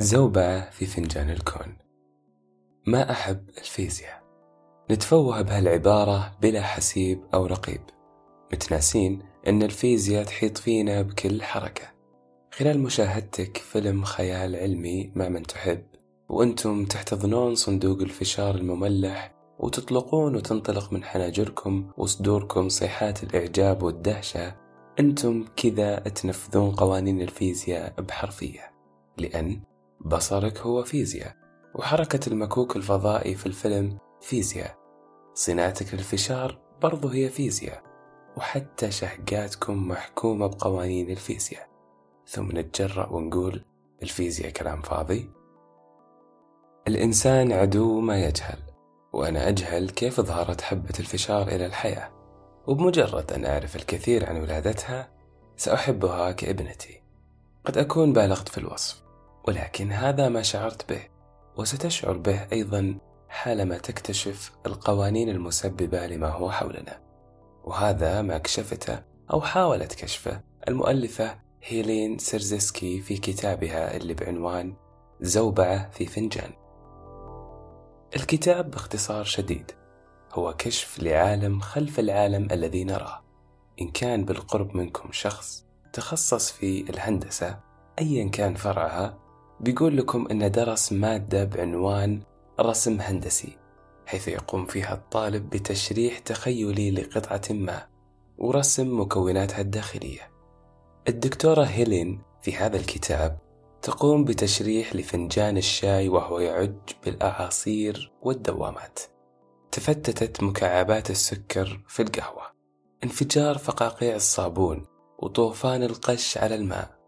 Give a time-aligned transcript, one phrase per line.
[0.00, 1.76] زوبعة في فنجان الكون.
[2.86, 4.22] ما أحب الفيزياء.
[4.90, 7.80] نتفوه بهالعبارة بلا حسيب أو رقيب.
[8.52, 11.82] متناسين أن الفيزياء تحيط فينا بكل حركة.
[12.52, 15.82] خلال مشاهدتك فيلم خيال علمي مع من تحب
[16.28, 24.56] وأنتم تحتضنون صندوق الفشار المملح وتطلقون وتنطلق من حناجركم وصدوركم صيحات الإعجاب والدهشة.
[25.00, 28.70] أنتم كذا تنفذون قوانين الفيزياء بحرفية.
[29.18, 29.69] لأن
[30.00, 31.36] بصرك هو فيزياء
[31.74, 34.78] وحركة المكوك الفضائي في الفيلم فيزياء.
[35.34, 37.82] صناعتك للفشار برضو هي فيزياء
[38.36, 41.68] وحتى شهقاتكم محكومة بقوانين الفيزياء.
[42.26, 43.64] ثم نتجرأ ونقول
[44.02, 45.30] الفيزياء كلام فاضي.
[46.88, 48.58] الإنسان عدو ما يجهل
[49.12, 52.10] وأنا أجهل كيف ظهرت حبة الفشار إلى الحياة.
[52.66, 55.12] وبمجرد أن أعرف الكثير عن ولادتها
[55.56, 57.02] سأحبها كابنتي.
[57.64, 59.09] قد أكون بالغت في الوصف.
[59.50, 61.02] ولكن هذا ما شعرت به
[61.56, 67.00] وستشعر به أيضا حالما تكتشف القوانين المسببة لما هو حولنا.
[67.64, 69.02] وهذا ما كشفته
[69.32, 74.74] أو حاولت كشفه المؤلفة هيلين سيرزسكي في كتابها اللي بعنوان
[75.20, 76.50] زوبعة في فنجان.
[78.16, 79.70] الكتاب باختصار شديد
[80.32, 83.22] هو كشف لعالم خلف العالم الذي نراه.
[83.80, 87.60] إن كان بالقرب منكم شخص تخصص في الهندسة
[87.98, 89.29] أيا كان فرعها
[89.60, 92.22] بيقول لكم أنه درس مادة بعنوان
[92.60, 93.56] رسم هندسي
[94.06, 97.86] حيث يقوم فيها الطالب بتشريح تخيلي لقطعة ما
[98.38, 100.30] ورسم مكوناتها الداخلية.
[101.08, 103.38] الدكتورة هيلين في هذا الكتاب
[103.82, 108.98] تقوم بتشريح لفنجان الشاي وهو يعج بالأعاصير والدوامات.
[109.72, 112.42] تفتتت مكعبات السكر في القهوة.
[113.04, 114.86] انفجار فقاقيع الصابون
[115.18, 116.98] وطوفان القش على الماء.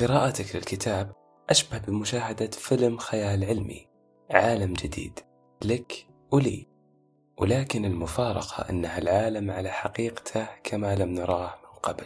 [0.00, 1.12] قراءتك للكتاب
[1.50, 3.86] أشبه بمشاهدة فيلم خيال علمي
[4.30, 5.20] عالم جديد
[5.64, 6.66] لك ولي.
[7.38, 12.04] ولكن المفارقة أن العالم على حقيقته كما لم نراه من قبل.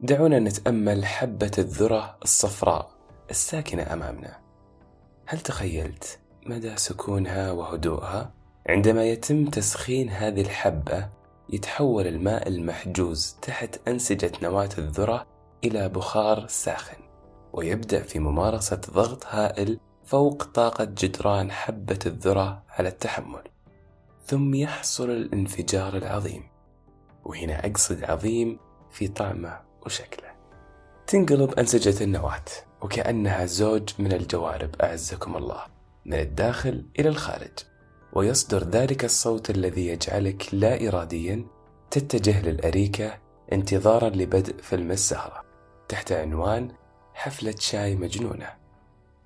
[0.00, 2.90] دعونا نتأمل حبة الذرة الصفراء
[3.30, 4.40] الساكنة أمامنا.
[5.26, 8.34] هل تخيلت مدى سكونها وهدوءها؟
[8.68, 11.08] عندما يتم تسخين هذه الحبة
[11.48, 15.26] يتحول الماء المحجوز تحت أنسجة نواة الذرة
[15.64, 17.03] إلى بخار ساخن.
[17.54, 23.42] ويبدأ في ممارسة ضغط هائل فوق طاقة جدران حبة الذرة على التحمل
[24.26, 26.42] ثم يحصل الانفجار العظيم.
[27.24, 28.58] وهنا أقصد عظيم
[28.90, 30.28] في طعمه وشكله.
[31.06, 32.44] تنقلب أنسجة النواة
[32.82, 35.62] وكأنها زوج من الجوارب أعزكم الله
[36.04, 37.58] من الداخل إلى الخارج.
[38.12, 41.46] ويصدر ذلك الصوت الذي يجعلك لا إراديا
[41.90, 43.18] تتجه للأريكة
[43.52, 45.44] انتظارا لبدء فيلم السهرة
[45.88, 46.70] تحت عنوان
[47.14, 48.48] حفلة شاي مجنونة.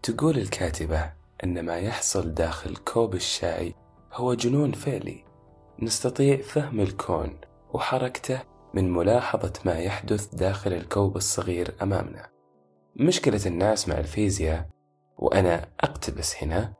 [0.03, 1.13] تقول الكاتبة
[1.45, 3.75] أن ما يحصل داخل كوب الشاي
[4.13, 5.25] هو جنون فعلي.
[5.83, 7.41] نستطيع فهم الكون
[7.73, 8.41] وحركته
[8.75, 12.29] من ملاحظة ما يحدث داخل الكوب الصغير أمامنا.
[12.97, 14.69] مشكلة الناس مع الفيزياء
[15.19, 16.73] وأنا أقتبس هنا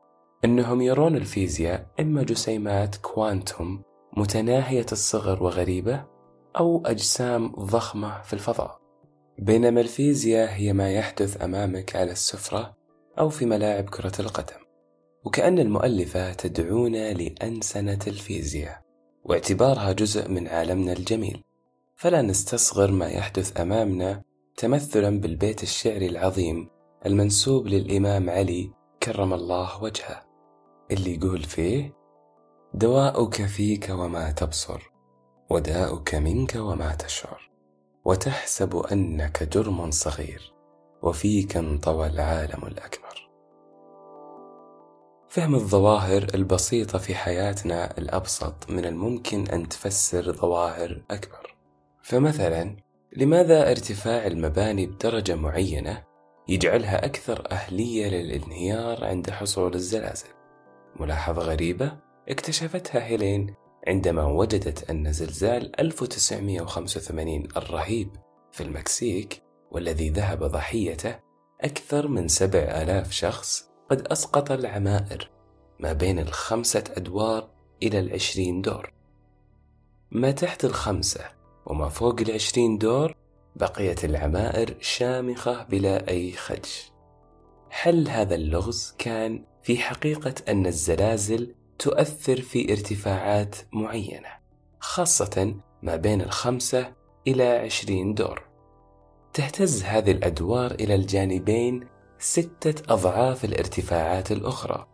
[0.45, 3.83] أنهم يرون الفيزياء إما جسيمات كوانتوم
[4.17, 6.05] متناهية الصغر وغريبة
[6.59, 8.81] أو أجسام ضخمة في الفضاء.
[9.39, 12.77] بينما الفيزياء هي ما يحدث أمامك على السفرة
[13.19, 14.61] أو في ملاعب كرة القدم.
[15.25, 18.83] وكأن المؤلفة تدعونا لأنسنة الفيزياء
[19.25, 21.43] واعتبارها جزء من عالمنا الجميل.
[21.97, 24.23] فلا نستصغر ما يحدث أمامنا
[24.57, 26.69] تمثلا بالبيت الشعري العظيم
[27.07, 28.71] المنسوب للإمام علي
[29.03, 30.23] كرم الله وجهه.
[30.91, 31.95] اللي يقول فيه
[32.75, 34.91] دواؤك فيك وما تبصر
[35.51, 37.49] وداؤك منك وما تشعر.
[38.09, 40.53] وتحسب أنك جرم صغير
[41.03, 43.31] وفيك انطوى العالم الأكبر.
[45.29, 51.57] فهم الظواهر البسيطة في حياتنا الأبسط من الممكن أن تفسر ظواهر أكبر.
[52.03, 52.77] فمثلا
[53.17, 56.05] لماذا ارتفاع المباني بدرجة معينة
[56.49, 60.29] يجعلها أكثر أهلية للانهيار عند حصول الزلازل؟
[61.01, 63.55] ملاحظة غريبة اكتشفتها هيلين
[63.89, 68.09] عندما وجدت أن زلزال 1985 الرهيب
[68.53, 71.19] في المكسيك والذي ذهب ضحيته
[71.61, 75.31] أكثر من سبع آلاف شخص قد أسقط العمائر
[75.81, 77.51] ما بين الخمسة أدوار
[77.83, 78.93] إلى العشرين دور.
[80.11, 81.25] ما تحت الخمسة
[81.67, 83.15] وما فوق العشرين دور
[83.57, 86.93] بقيت العمائر شامخة بلا أي خدش.
[87.71, 94.29] حل هذا اللغز كان في حقيقة أن الزلازل تؤثر في ارتفاعات معينة
[94.81, 96.93] خاصة ما بين الخمسة
[97.27, 98.43] إلى عشرين دور.
[99.33, 101.87] تهتز هذه الأدوار إلى الجانبين
[102.19, 104.87] ستة أضعاف الارتفاعات الأخرى.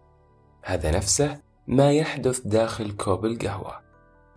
[0.62, 3.80] هذا نفسه ما يحدث داخل كوب القهوة.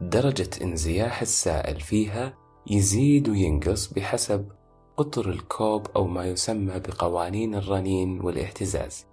[0.01, 2.33] درجة انزياح السائل فيها
[2.67, 4.51] يزيد وينقص بحسب
[4.97, 9.05] قطر الكوب أو ما يسمى بقوانين الرنين والاهتزاز.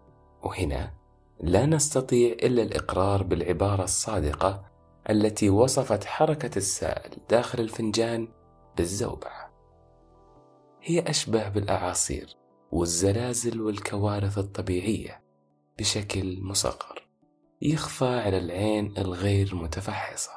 [0.42, 1.03] وهنا
[1.40, 4.64] لا نستطيع إلا الإقرار بالعبارة الصادقة
[5.10, 8.28] التي وصفت حركة السائل داخل الفنجان
[8.76, 9.54] بالزوبعة.
[10.82, 12.36] هي أشبه بالأعاصير
[12.72, 15.22] والزلازل والكوارث الطبيعية
[15.78, 17.08] بشكل مصغر
[17.62, 20.32] يخفى على العين الغير متفحصة.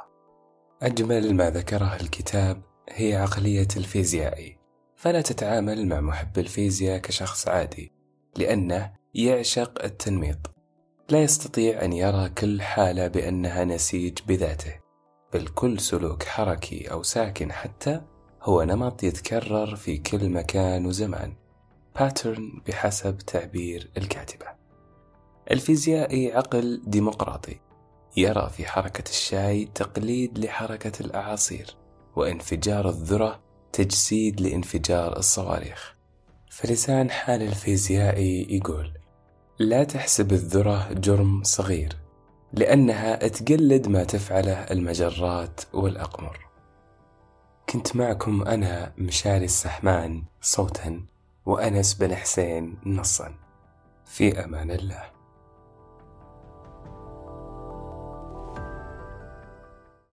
[0.81, 4.57] أجمل ما ذكره الكتاب هي عقلية الفيزيائي
[4.95, 7.91] فلا تتعامل مع محب الفيزياء كشخص عادي
[8.37, 10.56] لأنه يعشق التنميط.
[11.09, 14.73] لا يستطيع أن يرى كل حالة بأنها نسيج بذاته
[15.33, 18.01] بل كل سلوك حركي أو ساكن حتى
[18.41, 21.33] هو نمط يتكرر في كل مكان وزمان
[21.95, 24.45] باترن بحسب تعبير الكاتبة.
[25.51, 27.59] الفيزيائي عقل ديمقراطي
[28.17, 31.75] يرى في حركة الشاي تقليد لحركة الأعاصير
[32.15, 33.43] وانفجار الذرة
[33.73, 35.95] تجسيد لانفجار الصواريخ.
[36.51, 38.96] فلسان حال الفيزيائي يقول
[39.59, 41.93] لا تحسب الذرة جرم صغير
[42.53, 46.47] لأنها تقلد ما تفعله المجرات والأقمر.
[47.69, 51.05] كنت معكم أنا مشاري السحمان صوتا
[51.45, 53.33] وأنس بن حسين نصا.
[54.05, 55.16] في أمان الله.